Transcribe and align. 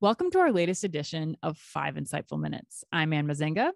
Welcome 0.00 0.30
to 0.30 0.38
our 0.38 0.52
latest 0.52 0.84
edition 0.84 1.36
of 1.42 1.58
Five 1.58 1.96
Insightful 1.96 2.38
Minutes. 2.38 2.84
I'm 2.92 3.12
Anne 3.12 3.26
Mezzenga. 3.26 3.72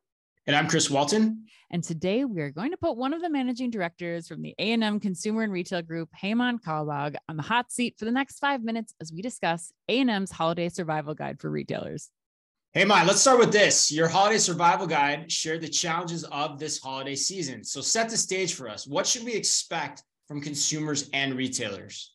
And 0.47 0.55
I'm 0.55 0.69
Chris 0.69 0.89
Walton. 0.89 1.47
And 1.69 1.83
today 1.83 2.25
we 2.25 2.41
are 2.43 2.52
going 2.52 2.71
to 2.71 2.77
put 2.77 2.97
one 2.97 3.13
of 3.13 3.21
the 3.21 3.29
managing 3.29 3.71
directors 3.71 4.29
from 4.29 4.40
the 4.40 4.54
A&M 4.56 5.00
Consumer 5.00 5.43
and 5.43 5.53
Retail 5.53 5.82
Group, 5.82 6.11
Hemant 6.16 6.61
Kalbag, 6.61 7.16
on 7.29 7.37
the 7.37 7.43
hot 7.43 7.72
seat 7.72 7.96
for 7.98 8.04
the 8.04 8.12
next 8.12 8.38
five 8.38 8.62
minutes 8.62 8.95
as 9.00 9.12
we 9.12 9.21
discuss 9.21 9.72
A&M's 9.88 10.30
Holiday 10.30 10.69
Survival 10.69 11.12
Guide 11.12 11.40
for 11.40 11.50
retailers. 11.50 12.09
Hemant, 12.77 13.09
let's 13.09 13.20
start 13.20 13.41
with 13.41 13.50
this. 13.50 13.91
Your 13.91 14.07
Holiday 14.07 14.39
Survival 14.39 14.86
Guide 14.86 15.30
shared 15.32 15.61
the 15.61 15.68
challenges 15.68 16.23
of 16.23 16.57
this 16.57 16.79
holiday 16.79 17.16
season. 17.16 17.64
So 17.64 17.80
set 17.80 18.09
the 18.09 18.16
stage 18.16 18.54
for 18.54 18.68
us. 18.68 18.86
What 18.86 19.09
should 19.09 19.25
we 19.25 19.34
expect 19.34 20.04
from 20.29 20.41
consumers 20.41 21.11
and 21.12 21.34
retailers? 21.34 22.12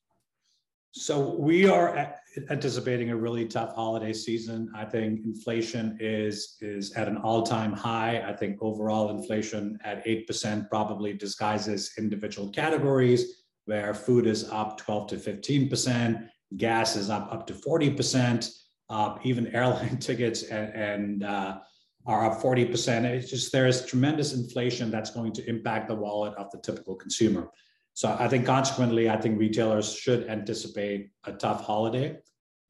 So 0.91 1.35
we 1.35 1.67
are 1.67 2.15
anticipating 2.49 3.11
a 3.11 3.15
really 3.15 3.45
tough 3.45 3.75
holiday 3.75 4.13
season. 4.13 4.71
I 4.75 4.85
think 4.85 5.25
inflation 5.25 5.97
is 5.99 6.57
is 6.61 6.93
at 6.93 7.07
an 7.07 7.17
all-time 7.17 7.73
high. 7.73 8.23
I 8.27 8.33
think 8.33 8.57
overall 8.61 9.09
inflation 9.09 9.77
at 9.83 10.05
8% 10.05 10.69
probably 10.69 11.13
disguises 11.13 11.91
individual 11.97 12.49
categories 12.49 13.43
where 13.65 13.93
food 13.93 14.25
is 14.25 14.49
up 14.49 14.77
12 14.77 15.07
to 15.09 15.15
15%, 15.17 16.29
gas 16.55 16.95
is 16.95 17.09
up 17.09 17.31
up 17.31 17.45
to 17.47 17.53
40%, 17.53 18.49
uh, 18.89 19.17
even 19.23 19.47
airline 19.55 19.97
tickets 19.97 20.43
and, 20.43 20.73
and 20.73 21.23
uh, 21.23 21.57
are 22.05 22.25
up 22.25 22.41
40%. 22.41 23.03
It's 23.03 23.29
just 23.29 23.51
there 23.51 23.67
is 23.67 23.85
tremendous 23.85 24.33
inflation 24.33 24.89
that's 24.89 25.11
going 25.11 25.33
to 25.33 25.47
impact 25.49 25.89
the 25.89 25.95
wallet 25.95 26.33
of 26.35 26.49
the 26.51 26.59
typical 26.59 26.95
consumer. 26.95 27.49
So 27.97 28.15
I 28.19 28.27
think 28.27 28.45
consequently, 28.45 29.09
I 29.09 29.17
think 29.17 29.39
retailers 29.39 29.91
should 29.91 30.27
anticipate 30.29 31.09
a 31.23 31.31
tough 31.31 31.65
holiday. 31.65 32.19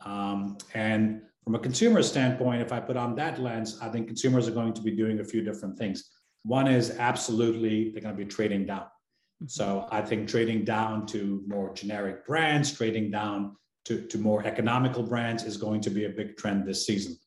Um, 0.06 0.58
and 0.74 1.22
from 1.44 1.54
a 1.54 1.60
consumer 1.60 2.02
standpoint, 2.02 2.62
if 2.62 2.72
I 2.72 2.80
put 2.80 2.96
on 2.96 3.14
that 3.16 3.38
lens, 3.38 3.78
I 3.82 3.90
think 3.90 4.08
consumers 4.08 4.48
are 4.48 4.52
going 4.52 4.72
to 4.72 4.82
be 4.82 4.92
doing 4.92 5.20
a 5.20 5.26
few 5.26 5.42
different 5.44 5.78
things. 5.78 6.12
One 6.44 6.70
is 6.70 6.92
absolutely 6.92 7.92
they're 7.92 8.02
going 8.02 8.16
to 8.16 8.24
be 8.24 8.30
trading 8.30 8.68
down. 8.68 8.84
Mm-hmm. 8.84 9.48
So 9.48 9.90
I 9.92 10.00
think 10.00 10.30
trading 10.30 10.64
down 10.64 11.06
to 11.08 11.44
more 11.46 11.74
generic 11.74 12.26
brands, 12.26 12.72
trading 12.72 13.12
down 13.12 13.58
to, 13.84 14.08
to 14.08 14.18
more 14.18 14.48
economical 14.48 15.04
brands 15.04 15.44
is 15.44 15.58
going 15.58 15.82
to 15.82 15.90
be 15.90 16.06
a 16.06 16.10
big 16.10 16.38
trend 16.38 16.66
this 16.66 16.86
season. 16.86 17.18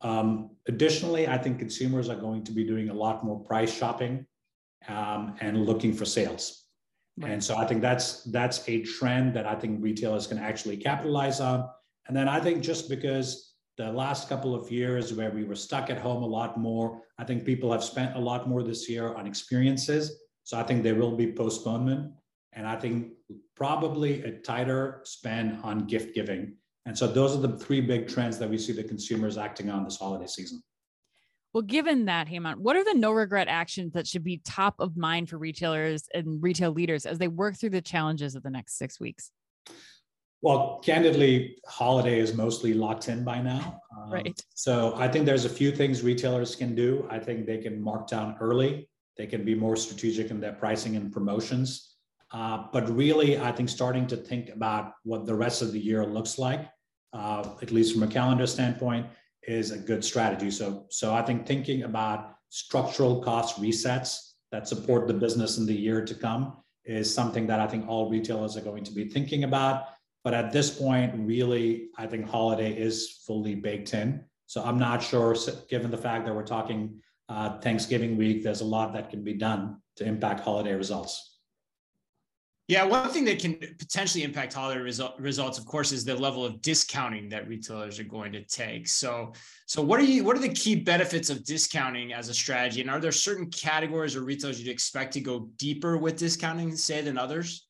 Um, 0.00 0.52
additionally, 0.68 1.28
I 1.28 1.36
think 1.36 1.58
consumers 1.58 2.08
are 2.08 2.16
going 2.16 2.44
to 2.44 2.52
be 2.52 2.64
doing 2.64 2.88
a 2.88 2.94
lot 2.94 3.22
more 3.26 3.40
price 3.40 3.76
shopping 3.76 4.24
um, 4.88 5.34
and 5.42 5.66
looking 5.66 5.92
for 5.92 6.06
sales. 6.06 6.59
And 7.22 7.42
so 7.42 7.56
I 7.56 7.66
think 7.66 7.82
that's 7.82 8.24
that's 8.24 8.66
a 8.68 8.82
trend 8.82 9.34
that 9.34 9.46
I 9.46 9.54
think 9.54 9.82
retailers 9.82 10.26
can 10.26 10.38
actually 10.38 10.76
capitalize 10.76 11.40
on. 11.40 11.68
And 12.08 12.16
then 12.16 12.28
I 12.28 12.40
think 12.40 12.62
just 12.62 12.88
because 12.88 13.54
the 13.76 13.92
last 13.92 14.28
couple 14.28 14.54
of 14.54 14.70
years 14.70 15.12
where 15.12 15.30
we 15.30 15.44
were 15.44 15.54
stuck 15.54 15.90
at 15.90 15.98
home 15.98 16.22
a 16.22 16.26
lot 16.26 16.58
more, 16.58 17.02
I 17.18 17.24
think 17.24 17.44
people 17.44 17.72
have 17.72 17.84
spent 17.84 18.16
a 18.16 18.18
lot 18.18 18.48
more 18.48 18.62
this 18.62 18.88
year 18.88 19.14
on 19.14 19.26
experiences. 19.26 20.20
So 20.44 20.58
I 20.58 20.62
think 20.62 20.82
there 20.82 20.96
will 20.96 21.16
be 21.16 21.32
postponement. 21.32 22.12
And 22.52 22.66
I 22.66 22.76
think 22.76 23.12
probably 23.54 24.22
a 24.24 24.32
tighter 24.40 25.00
spend 25.04 25.60
on 25.62 25.86
gift 25.86 26.14
giving. 26.14 26.56
And 26.86 26.96
so 26.96 27.06
those 27.06 27.36
are 27.36 27.40
the 27.40 27.58
three 27.58 27.80
big 27.80 28.08
trends 28.08 28.38
that 28.38 28.50
we 28.50 28.58
see 28.58 28.72
the 28.72 28.82
consumers 28.82 29.38
acting 29.38 29.70
on 29.70 29.84
this 29.84 29.98
holiday 29.98 30.26
season. 30.26 30.62
Well, 31.52 31.62
given 31.62 32.04
that, 32.04 32.28
Hemant, 32.28 32.58
what 32.58 32.76
are 32.76 32.84
the 32.84 32.94
no 32.94 33.10
regret 33.10 33.48
actions 33.48 33.92
that 33.94 34.06
should 34.06 34.22
be 34.22 34.40
top 34.44 34.76
of 34.78 34.96
mind 34.96 35.28
for 35.28 35.36
retailers 35.36 36.04
and 36.14 36.40
retail 36.40 36.70
leaders 36.70 37.06
as 37.06 37.18
they 37.18 37.28
work 37.28 37.56
through 37.56 37.70
the 37.70 37.80
challenges 37.80 38.36
of 38.36 38.42
the 38.44 38.50
next 38.50 38.78
six 38.78 39.00
weeks? 39.00 39.32
Well, 40.42 40.80
candidly, 40.82 41.58
holiday 41.66 42.18
is 42.18 42.34
mostly 42.34 42.72
locked 42.72 43.08
in 43.08 43.24
by 43.24 43.42
now. 43.42 43.80
Um, 43.96 44.12
right. 44.12 44.40
So 44.54 44.94
I 44.96 45.08
think 45.08 45.26
there's 45.26 45.44
a 45.44 45.50
few 45.50 45.70
things 45.70 46.02
retailers 46.02 46.54
can 46.54 46.74
do. 46.74 47.06
I 47.10 47.18
think 47.18 47.46
they 47.46 47.58
can 47.58 47.82
mark 47.82 48.06
down 48.06 48.36
early. 48.40 48.88
They 49.18 49.26
can 49.26 49.44
be 49.44 49.54
more 49.54 49.76
strategic 49.76 50.30
in 50.30 50.40
their 50.40 50.52
pricing 50.52 50.96
and 50.96 51.12
promotions. 51.12 51.96
Uh, 52.32 52.64
but 52.72 52.88
really, 52.96 53.38
I 53.38 53.50
think 53.52 53.68
starting 53.68 54.06
to 54.06 54.16
think 54.16 54.50
about 54.50 54.92
what 55.02 55.26
the 55.26 55.34
rest 55.34 55.62
of 55.62 55.72
the 55.72 55.80
year 55.80 56.06
looks 56.06 56.38
like, 56.38 56.70
uh, 57.12 57.46
at 57.60 57.72
least 57.72 57.92
from 57.92 58.04
a 58.04 58.06
calendar 58.06 58.46
standpoint, 58.46 59.06
is 59.50 59.72
a 59.72 59.78
good 59.78 60.04
strategy. 60.04 60.50
So, 60.50 60.86
so 60.90 61.12
I 61.12 61.22
think 61.22 61.44
thinking 61.44 61.82
about 61.82 62.36
structural 62.50 63.20
cost 63.20 63.60
resets 63.60 64.34
that 64.52 64.68
support 64.68 65.08
the 65.08 65.14
business 65.14 65.58
in 65.58 65.66
the 65.66 65.74
year 65.74 66.04
to 66.04 66.14
come 66.14 66.56
is 66.84 67.12
something 67.12 67.46
that 67.48 67.60
I 67.60 67.66
think 67.66 67.88
all 67.88 68.08
retailers 68.08 68.56
are 68.56 68.60
going 68.60 68.84
to 68.84 68.92
be 68.92 69.08
thinking 69.08 69.44
about. 69.44 69.86
But 70.22 70.34
at 70.34 70.52
this 70.52 70.70
point, 70.70 71.14
really, 71.16 71.88
I 71.98 72.06
think 72.06 72.28
holiday 72.28 72.72
is 72.72 73.22
fully 73.26 73.54
baked 73.54 73.92
in. 73.94 74.24
So 74.46 74.62
I'm 74.62 74.78
not 74.78 75.02
sure, 75.02 75.36
given 75.68 75.90
the 75.90 75.96
fact 75.98 76.26
that 76.26 76.34
we're 76.34 76.42
talking 76.42 77.00
uh, 77.28 77.58
Thanksgiving 77.58 78.16
week, 78.16 78.42
there's 78.42 78.60
a 78.60 78.64
lot 78.64 78.92
that 78.92 79.10
can 79.10 79.22
be 79.22 79.34
done 79.34 79.80
to 79.96 80.04
impact 80.04 80.40
holiday 80.40 80.74
results. 80.74 81.29
Yeah, 82.70 82.84
one 82.84 83.10
thing 83.10 83.24
that 83.24 83.40
can 83.40 83.56
potentially 83.56 84.22
impact 84.22 84.52
holiday 84.52 84.80
result, 84.80 85.18
results, 85.18 85.58
of 85.58 85.66
course, 85.66 85.90
is 85.90 86.04
the 86.04 86.14
level 86.14 86.44
of 86.44 86.62
discounting 86.62 87.28
that 87.30 87.48
retailers 87.48 87.98
are 87.98 88.04
going 88.04 88.30
to 88.30 88.44
take. 88.44 88.86
So, 88.86 89.32
so 89.66 89.82
what 89.82 89.98
are 89.98 90.04
you? 90.04 90.22
What 90.22 90.36
are 90.36 90.40
the 90.40 90.54
key 90.54 90.76
benefits 90.76 91.30
of 91.30 91.44
discounting 91.44 92.12
as 92.12 92.28
a 92.28 92.34
strategy? 92.34 92.80
And 92.80 92.88
are 92.88 93.00
there 93.00 93.10
certain 93.10 93.50
categories 93.50 94.14
or 94.14 94.20
retailers 94.20 94.60
you'd 94.60 94.70
expect 94.70 95.14
to 95.14 95.20
go 95.20 95.50
deeper 95.56 95.98
with 95.98 96.16
discounting, 96.16 96.76
say, 96.76 97.00
than 97.00 97.18
others? 97.18 97.66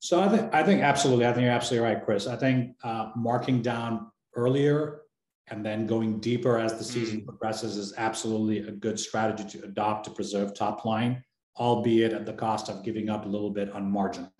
So 0.00 0.20
I 0.20 0.28
think 0.28 0.52
I 0.52 0.64
think 0.64 0.82
absolutely. 0.82 1.26
I 1.26 1.32
think 1.32 1.44
you're 1.44 1.52
absolutely 1.52 1.88
right, 1.88 2.04
Chris. 2.04 2.26
I 2.26 2.34
think 2.34 2.74
uh, 2.82 3.12
marking 3.14 3.62
down 3.62 4.10
earlier 4.34 5.02
and 5.46 5.64
then 5.64 5.86
going 5.86 6.18
deeper 6.18 6.58
as 6.58 6.76
the 6.76 6.82
season 6.82 7.20
mm. 7.20 7.26
progresses 7.26 7.76
is 7.76 7.94
absolutely 7.96 8.58
a 8.58 8.72
good 8.72 8.98
strategy 8.98 9.44
to 9.56 9.64
adopt 9.66 10.06
to 10.06 10.10
preserve 10.10 10.52
top 10.52 10.84
line 10.84 11.22
albeit 11.58 12.12
at 12.12 12.26
the 12.26 12.32
cost 12.32 12.68
of 12.68 12.84
giving 12.84 13.08
up 13.08 13.24
a 13.24 13.28
little 13.28 13.50
bit 13.50 13.70
on 13.72 13.90
margin. 13.90 14.30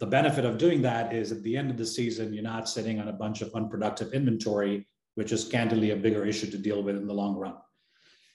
The 0.00 0.06
benefit 0.06 0.44
of 0.44 0.58
doing 0.58 0.82
that 0.82 1.14
is 1.14 1.32
at 1.32 1.42
the 1.42 1.56
end 1.56 1.70
of 1.70 1.76
the 1.76 1.86
season, 1.86 2.32
you're 2.32 2.42
not 2.42 2.68
sitting 2.68 3.00
on 3.00 3.08
a 3.08 3.12
bunch 3.12 3.42
of 3.42 3.54
unproductive 3.54 4.12
inventory, 4.12 4.86
which 5.14 5.32
is 5.32 5.44
candidly 5.44 5.90
a 5.90 5.96
bigger 5.96 6.24
issue 6.24 6.50
to 6.50 6.58
deal 6.58 6.82
with 6.82 6.96
in 6.96 7.06
the 7.06 7.14
long 7.14 7.36
run. 7.36 7.54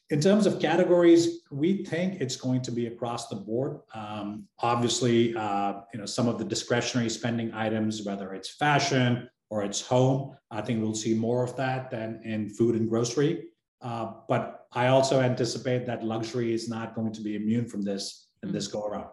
In 0.10 0.20
terms 0.20 0.48
of 0.48 0.60
categories, 0.60 1.42
we 1.52 1.84
think 1.86 2.20
it's 2.20 2.36
going 2.36 2.62
to 2.64 2.72
be 2.72 2.88
across 2.88 3.28
the 3.28 3.36
board. 3.36 3.82
Um, 3.94 4.48
obviously, 4.60 5.36
uh, 5.36 5.82
you 5.94 6.00
know 6.00 6.08
some 6.08 6.28
of 6.28 6.40
the 6.40 6.46
discretionary 6.46 7.10
spending 7.10 7.54
items, 7.54 8.04
whether 8.04 8.34
it's 8.34 8.50
fashion 8.50 9.30
or 9.52 9.64
it's 9.64 9.82
home, 9.82 10.36
I 10.50 10.62
think 10.62 10.82
we'll 10.82 10.96
see 10.96 11.14
more 11.14 11.44
of 11.44 11.56
that 11.58 11.92
than 11.92 12.22
in 12.24 12.50
food 12.50 12.76
and 12.76 12.90
grocery. 12.90 13.50
Uh, 13.82 14.14
but 14.28 14.68
I 14.74 14.88
also 14.88 15.22
anticipate 15.22 15.86
that 15.86 16.04
luxury 16.04 16.54
is 16.54 16.68
not 16.70 16.96
going 16.96 17.14
to 17.14 17.22
be 17.22 17.36
immune 17.36 17.66
from 17.66 17.82
this 17.82 18.28
in 18.44 18.50
mm. 18.50 18.52
this 18.52 18.68
go 18.68 18.86
around. 18.86 19.10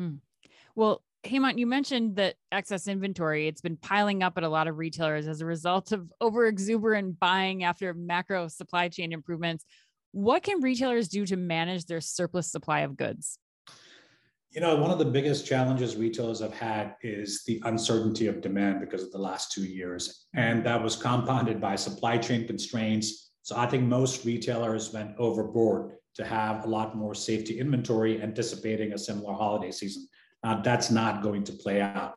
Mm. 0.00 0.18
Well, 0.76 1.02
Hemant, 1.24 1.58
you 1.58 1.66
mentioned 1.66 2.16
that 2.16 2.34
excess 2.52 2.86
inventory, 2.86 3.48
it's 3.48 3.60
been 3.60 3.76
piling 3.76 4.22
up 4.22 4.36
at 4.36 4.44
a 4.44 4.48
lot 4.48 4.68
of 4.68 4.76
retailers 4.76 5.26
as 5.26 5.40
a 5.40 5.46
result 5.46 5.92
of 5.92 6.12
over 6.20 6.46
exuberant 6.46 7.18
buying 7.18 7.64
after 7.64 7.92
macro 7.94 8.48
supply 8.48 8.88
chain 8.88 9.12
improvements. 9.12 9.64
What 10.12 10.42
can 10.42 10.60
retailers 10.60 11.08
do 11.08 11.24
to 11.26 11.36
manage 11.36 11.86
their 11.86 12.00
surplus 12.00 12.50
supply 12.52 12.80
of 12.80 12.96
goods? 12.96 13.38
You 14.50 14.60
know, 14.60 14.76
one 14.76 14.92
of 14.92 14.98
the 14.98 15.04
biggest 15.04 15.46
challenges 15.46 15.96
retailers 15.96 16.38
have 16.40 16.54
had 16.54 16.94
is 17.02 17.42
the 17.44 17.60
uncertainty 17.64 18.28
of 18.28 18.40
demand 18.40 18.80
because 18.80 19.02
of 19.02 19.10
the 19.10 19.18
last 19.18 19.50
two 19.50 19.64
years. 19.64 20.26
And 20.34 20.64
that 20.64 20.80
was 20.80 20.94
compounded 20.94 21.60
by 21.60 21.74
supply 21.74 22.18
chain 22.18 22.46
constraints 22.46 23.32
so 23.44 23.58
I 23.58 23.66
think 23.66 23.84
most 23.84 24.24
retailers 24.24 24.90
went 24.90 25.14
overboard 25.18 25.92
to 26.14 26.24
have 26.24 26.64
a 26.64 26.68
lot 26.68 26.96
more 26.96 27.14
safety 27.14 27.60
inventory, 27.60 28.22
anticipating 28.22 28.94
a 28.94 28.98
similar 28.98 29.34
holiday 29.34 29.70
season. 29.70 30.08
That's 30.62 30.90
not 30.90 31.22
going 31.22 31.44
to 31.44 31.52
play 31.52 31.82
out. 31.82 32.14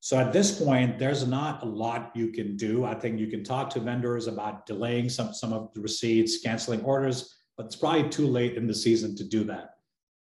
So 0.00 0.18
at 0.18 0.32
this 0.32 0.58
point, 0.58 0.98
there's 0.98 1.26
not 1.26 1.62
a 1.62 1.66
lot 1.66 2.10
you 2.14 2.28
can 2.28 2.56
do. 2.56 2.86
I 2.86 2.94
think 2.94 3.20
you 3.20 3.26
can 3.26 3.44
talk 3.44 3.68
to 3.70 3.80
vendors 3.80 4.28
about 4.28 4.64
delaying 4.64 5.10
some, 5.10 5.34
some 5.34 5.52
of 5.52 5.74
the 5.74 5.82
receipts, 5.82 6.40
canceling 6.40 6.82
orders, 6.84 7.36
but 7.58 7.66
it's 7.66 7.76
probably 7.76 8.08
too 8.08 8.26
late 8.26 8.56
in 8.56 8.66
the 8.66 8.74
season 8.74 9.14
to 9.16 9.24
do 9.24 9.44
that. 9.44 9.74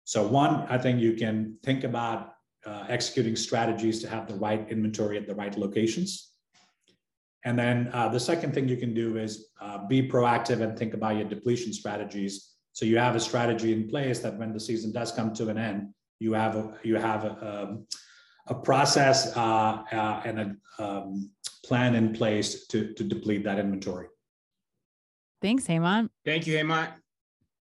So 0.04 0.26
one, 0.26 0.66
I 0.70 0.78
think 0.78 0.98
you 0.98 1.12
can 1.12 1.58
think 1.62 1.84
about 1.84 2.36
uh, 2.64 2.84
executing 2.88 3.36
strategies 3.36 4.00
to 4.00 4.08
have 4.08 4.26
the 4.26 4.36
right 4.36 4.66
inventory 4.70 5.18
at 5.18 5.26
the 5.26 5.34
right 5.34 5.58
locations. 5.58 6.31
And 7.44 7.58
then 7.58 7.90
uh, 7.92 8.08
the 8.08 8.20
second 8.20 8.54
thing 8.54 8.68
you 8.68 8.76
can 8.76 8.94
do 8.94 9.16
is 9.16 9.48
uh, 9.60 9.86
be 9.86 10.08
proactive 10.08 10.60
and 10.60 10.78
think 10.78 10.94
about 10.94 11.16
your 11.16 11.28
depletion 11.28 11.72
strategies. 11.72 12.52
So 12.72 12.84
you 12.84 12.98
have 12.98 13.16
a 13.16 13.20
strategy 13.20 13.72
in 13.72 13.88
place 13.88 14.20
that 14.20 14.38
when 14.38 14.52
the 14.52 14.60
season 14.60 14.92
does 14.92 15.12
come 15.12 15.34
to 15.34 15.48
an 15.48 15.58
end, 15.58 15.88
you 16.20 16.32
have 16.34 16.56
a, 16.56 16.78
you 16.82 16.96
have 16.96 17.24
a, 17.24 17.64
um, 17.64 17.86
a 18.46 18.54
process 18.54 19.36
uh, 19.36 19.82
uh 19.92 20.22
and 20.24 20.40
a 20.40 20.56
um, 20.82 21.30
plan 21.64 21.94
in 21.94 22.12
place 22.12 22.66
to, 22.68 22.92
to 22.94 23.04
deplete 23.04 23.44
that 23.44 23.58
inventory. 23.58 24.06
Thanks, 25.40 25.66
Hemant. 25.66 26.08
Thank 26.24 26.46
you, 26.46 26.56
Hemant. 26.56 26.92